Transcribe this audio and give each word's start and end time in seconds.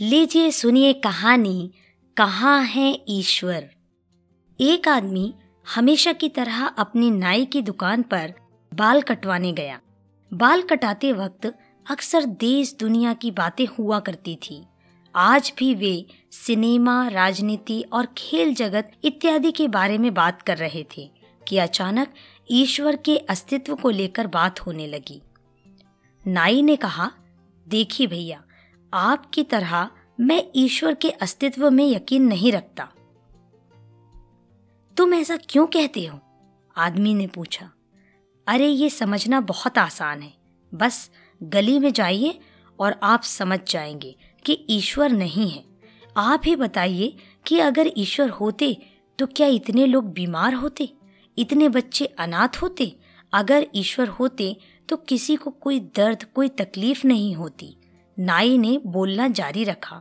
लीजिए 0.00 0.50
सुनिए 0.50 0.92
कहानी, 0.92 1.70
कहाँ 2.16 2.62
है 2.62 3.04
ईश्वर? 3.08 3.68
एक 4.60 4.88
आदमी 4.88 5.34
हमेशा 5.74 6.12
की 6.12 6.28
तरह 6.28 6.66
अपनी 6.66 7.10
नाई 7.10 7.44
की 7.44 7.62
दुकान 7.62 8.02
पर 8.02 8.32
बाल 8.74 9.02
कटवाने 9.02 9.52
गया। 9.52 9.78
बाल 10.32 10.62
कटाते 10.62 11.12
वक्त 11.12 11.46
अक्सर 11.90 12.24
देश 12.24 12.74
दुनिया 12.80 13.12
की 13.14 13.30
बातें 13.30 13.66
हुआ 13.66 14.00
करती 14.00 14.36
थी। 14.36 14.62
आज 15.14 15.52
भी 15.58 15.74
वे 15.74 16.06
सिनेमा, 16.30 17.08
राजनीति 17.08 17.80
और 17.92 18.08
खेल 18.18 18.54
जगत 18.54 18.92
इत्यादि 19.04 19.52
के 19.52 19.68
बारे 19.68 19.98
में 19.98 20.14
बात 20.14 20.42
कर 20.42 20.56
रहे 20.56 20.84
थे 20.96 21.10
कि 21.48 21.58
अचानक 21.58 22.14
ईश्वर 22.50 22.96
के 22.96 23.16
अस्तित्व 23.16 23.74
को 23.74 23.90
लेकर 23.90 24.26
बात 24.26 24.60
होने 24.60 24.86
लगी। 24.86 25.22
नाई 26.26 26.62
ने 26.62 26.76
कहा, 26.76 27.10
देखिए 27.68 28.06
भैया 28.06 28.42
आपकी 28.94 29.44
तरह 29.44 29.90
मैं 30.20 30.44
ईश्वर 30.56 30.94
के 30.94 31.10
अस्तित्व 31.10 31.70
में 31.70 31.90
यकीन 31.90 32.22
नहीं 32.22 32.52
रखता। 32.52 32.88
तुम 34.96 35.14
ऐसा 35.14 35.36
क्यों 35.36 35.66
कहते 35.66 36.06
हो? 36.06 36.20
आदमी 36.76 37.14
ने 37.14 37.26
पूछा। 37.26 37.72
अरे, 38.46 38.68
ये 38.68 38.90
समझना 38.90 39.40
बहुत 39.40 39.78
आसान 39.78 40.22
है। 40.22 40.34
बस 40.74 41.10
गली 41.42 41.78
में 41.78 41.92
जाइए 41.92 42.40
और 42.80 43.00
आप 43.02 43.22
समझ 43.22 43.60
जाएँगे 43.70 44.16
कि 44.44 44.66
ईश्वर 44.70 45.10
नहीं 45.10 45.50
है। 45.50 45.64
आप 46.16 46.42
ही 46.44 46.56
बताइए 46.56 47.16
कि 47.46 47.58
अगर 47.58 47.90
ईश्वर 47.96 48.28
होते 48.28 48.82
तो 49.18 49.26
क्या 49.26 49.46
इतने 49.46 49.86
लोग 49.86 50.12
बीमार 50.12 50.54
होते? 50.54 50.92
इतने 51.38 51.68
बच्चे 51.68 52.04
अनाथ 52.04 52.56
होते? 52.62 52.96
अगर 53.32 53.66
ईश्वर 53.74 54.08
होते 54.08 54.56
तो 54.88 54.96
किसी 54.96 55.36
को 55.36 55.50
कोई 55.50 55.80
दर्द, 55.80 56.24
कोई 56.24 56.48
तकलीफ़ 56.48 57.06
नहीं 57.06 57.34
होती। 57.34 57.76
नाई 58.18 58.56
ने 58.58 58.78
बोलना 58.86 59.28
जारी 59.28 59.64
रखा। 59.64 60.00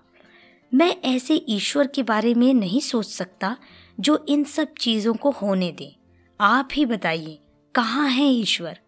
मैं 0.71 0.95
ऐसे 1.05 1.35
ईश्वर 1.49 1.87
के 1.87 2.03
बारे 2.03 2.33
में 2.33 2.53
नहीं 2.53 2.79
सोच 2.81 3.05
सकता 3.05 3.55
जो 3.99 4.25
इन 4.29 4.43
सब 4.43 4.73
चीज़ों 4.79 5.13
को 5.13 5.31
होने 5.31 5.71
दे। 5.71 5.95
आप 6.39 6.69
ही 6.73 6.85
बताइए, 6.85 7.37
कहाँ 7.75 8.07
है 8.09 8.25
ईश्वर? 8.25 8.79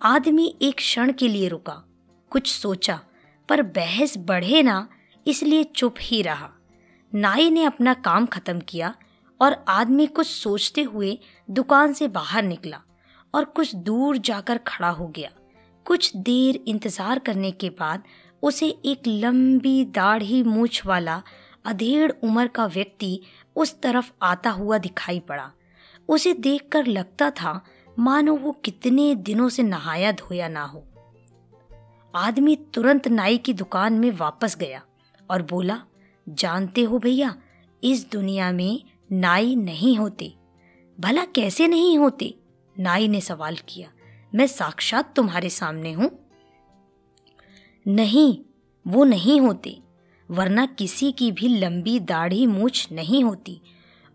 आदमी 0.00 0.54
एक 0.62 0.76
क्षण 0.76 1.12
के 1.12 1.28
लिए 1.28 1.48
रुका, 1.48 1.82
कुछ 2.32 2.50
सोचा, 2.50 3.00
पर 3.48 3.62
बहस 3.62 4.16
बढ़े 4.18 4.62
ना, 4.62 4.88
इसलिए 5.26 5.64
चुप 5.66 5.94
ही 6.00 6.22
रहा। 6.22 6.50
नाई 7.12 7.50
ने 7.50 7.64
अपना 7.64 7.94
काम 7.94 8.26
खत्म 8.26 8.60
किया 8.60 8.94
और 9.40 9.64
आदमी 9.68 10.06
कुछ 10.06 10.26
सोचते 10.26 10.82
हुए 10.82 11.18
दुकान 11.48 11.92
से 11.92 12.08
बाहर 12.08 12.42
निकला 12.42 12.80
और 13.34 13.44
कुछ 13.46 13.74
दूर 13.76 14.18
जाकर 14.18 14.58
खड़ा 14.58 14.88
हो 14.88 15.06
गया। 15.08 15.30
कुछ 15.86 16.16
देर 16.16 16.62
इंतज़ार 16.66 17.18
करने 17.18 17.50
के 17.50 17.70
बाद 17.70 18.02
उसे 18.42 18.68
एक 18.84 19.02
लंबी 19.06 19.84
दाढ़ी 19.84 20.42
मूछ 20.42 20.86
वाला 20.86 21.22
अधेड़ 21.64 22.12
उम्र 22.24 22.46
का 22.46 22.66
व्यक्ति 22.66 23.20
उस 23.56 23.80
तरफ़ 23.80 24.10
आता 24.22 24.50
हुआ 24.50 24.78
दिखाई 24.78 25.20
पड़ा। 25.20 25.52
उसे 26.08 26.32
देखकर 26.32 26.86
लगता 26.86 27.30
था, 27.30 27.64
मानो 27.98 28.36
वो 28.36 28.52
कितने 28.52 29.14
दिनों 29.14 29.48
से 29.48 29.62
नहाया 29.62 30.12
धोया 30.12 30.48
ना 30.48 30.64
हो। 30.64 30.84
आदमी 32.14 32.56
तुरंत 32.56 33.08
नाई 33.08 33.38
की 33.38 33.52
दुकान 33.52 33.92
में 33.92 34.10
वापस 34.10 34.56
गया 34.56 34.82
और 35.30 35.42
बोला, 35.42 35.82
जानते 36.28 36.82
हो 36.82 36.98
भैया, 36.98 37.34
इस 37.84 38.10
दुनिया 38.10 38.52
में 38.52 38.82
नाई 39.12 39.54
नहीं 39.56 39.96
होते। 39.96 40.34
भला 41.00 41.24
कैसे 41.24 41.68
नहीं 41.68 41.98
होते? 41.98 42.34
नाई 42.78 43.08
ने 43.08 43.20
सवाल 43.20 43.56
किया, 43.68 43.88
मैं 44.34 44.46
साक्षात 44.46 45.14
तुम्हारे 45.16 45.50
सामने 45.50 45.92
हूँ। 45.92 46.21
नहीं, 47.88 48.38
वो 48.86 49.04
नहीं 49.04 49.40
होते। 49.40 49.80
वरना 50.30 50.66
किसी 50.66 51.12
की 51.12 51.32
भी 51.32 51.48
लंबी 51.48 52.00
दाढ़ी 52.00 52.46
मूछ 52.46 52.88
नहीं 52.92 53.24
होती। 53.24 53.60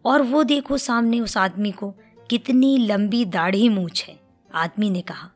और 0.05 0.21
वो 0.21 0.43
देखो 0.43 0.77
सामने 0.77 1.19
उस 1.19 1.37
आदमी 1.37 1.71
को, 1.71 1.95
कितनी 2.29 2.77
लंबी 2.77 3.25
दाढ़ी 3.25 3.69
मूछ 3.69 4.05
है, 4.05 4.19
आदमी 4.53 4.89
ने 4.89 5.01
कहा। 5.01 5.31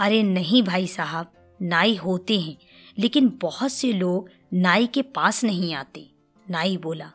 अरे 0.00 0.22
नहीं 0.22 0.62
भाई 0.62 0.86
साहब, 0.86 1.32
नाई 1.62 1.94
होते 1.94 2.40
हैं, 2.40 2.56
लेकिन 2.98 3.38
बहुत 3.42 3.72
से 3.72 3.92
लोग 3.92 4.30
नाई 4.54 4.86
के 4.86 5.02
पास 5.02 5.44
नहीं 5.44 5.74
आते, 5.74 6.10
नाई 6.50 6.76
बोला। 6.76 7.10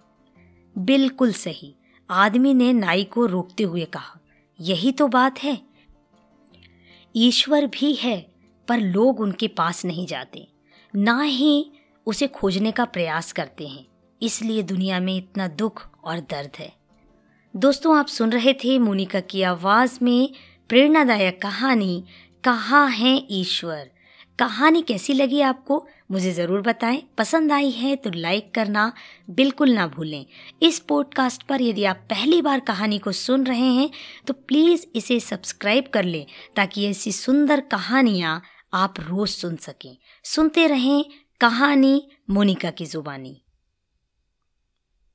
बिल्कुल 0.78 1.34
सही, 1.34 1.76
आदमी 2.10 2.54
ने 2.54 2.74
नाई 2.74 3.04
को 3.04 3.26
रोकते 3.26 3.64
हुए 3.64 3.86
कहा। 3.86 4.20
यही 4.62 4.92
तो 4.92 5.08
बात 5.08 5.44
है। 5.44 5.62
ईश्वर 7.16 7.68
भी 7.68 7.94
है 7.94 8.33
पर 8.68 8.80
लोग 8.80 9.20
उनके 9.20 9.48
पास 9.48 9.86
नहीं 9.86 10.06
जाते। 10.08 10.48
ना 10.96 11.22
ही 11.22 11.72
उसे 12.08 12.28
खोजने 12.28 12.72
का 12.72 12.86
प्रयास 12.86 13.32
करते 13.32 13.68
हैं। 13.68 13.86
इसलिए 14.22 14.64
दुनिया 14.64 15.00
में 15.00 15.16
इतना 15.18 15.48
दुख 15.48 15.88
और 16.04 16.20
दर्द 16.20 16.58
है। 16.60 16.72
दोस्तों, 17.56 17.98
आप 17.98 18.08
सुन 18.08 18.32
रहे 18.32 18.54
थे 18.54 18.78
मोनिका 18.80 19.20
की 19.20 19.42
आवाज़ 19.42 19.98
में 20.02 20.30
प्रेरणादायक 20.70 21.42
कहानी, 21.42 22.04
कहाँ 22.44 22.90
है 22.90 23.16
ईश्वर? 23.32 23.90
कहानी 24.40 24.82
कैसी 24.82 25.14
लगी 25.14 25.42
आपको? 25.42 25.86
मुझे 26.12 26.32
ज़रूर 26.32 26.62
बताएँ। 26.62 27.02
पसंद 27.18 27.52
आई 27.52 27.70
है 27.70 27.96
तो 27.96 28.10
लाइक 28.10 28.54
करना 28.56 28.92
बिल्कुल 29.30 29.72
ना 29.72 29.86
भूलें। 29.88 30.26
इस 30.64 30.80
पॉडकास्ट 30.80 31.44
पर 31.44 31.62
यदि 31.62 31.84
आप 31.84 32.06
पहली 32.10 32.42
बार 32.42 32.60
कहानी 32.60 32.98
को 33.00 33.12
सुन 33.12 33.44
रहे 33.44 33.70
हैं 33.70 33.90
तो 34.28 34.34
प्लीज़ 34.34 34.86
इसे 34.96 35.20
सब्सक्राइब 35.20 35.88
कर 35.94 36.04
लें 36.04 36.26
ताकि 36.56 36.86
ऐसी 36.88 37.12
सुंदर 37.12 37.60
कहानियाँ 37.62 38.42
आप 38.74 38.94
रोज़ 39.00 39.30
सुन 39.30 39.56
सकें। 39.56 39.98
सुनते 40.24 40.68
रहें 40.68 41.06
कहानी 41.42 42.12
मोनिका 42.30 42.72
की 42.72 42.86
जुबानी। 42.86 43.43